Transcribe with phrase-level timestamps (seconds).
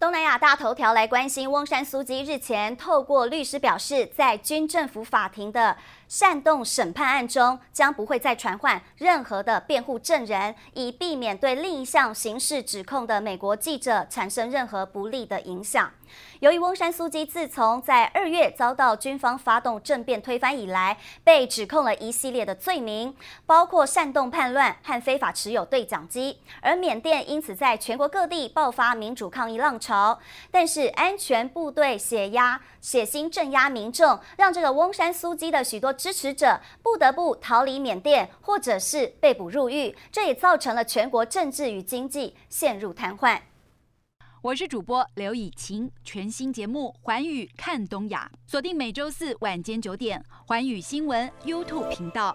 [0.00, 5.76] 东南亚大头条来关心，翁山苏姬日前透过律师表示，在军政府法庭的
[6.08, 15.90] 煽动审判案中，将不会再传唤任何的辩护证人，以避免对另一项刑事指控的美国记者产生任何不利的影响。
[16.40, 29.89] 由于翁山苏姬自从在二月遭到军方发动政变推翻以来，被指控了一系列的罪名，包括煽动叛乱和非法持有对讲机，而缅甸因此在全国各地爆发民主抗议浪潮。
[29.90, 30.20] 潮
[30.52, 43.40] 但是安全部队血压血腥镇压民众，让这个翁山苏姬的许多支持者不得不逃离缅甸，或者是被捕入狱，这也造成了全国政治与经济陷入瘫痪。
[44.42, 52.34] 我是主播刘以晴，全新节目《环宇看东亚》，锁定每周四晚间九点，环宇新闻 YouTube 频道。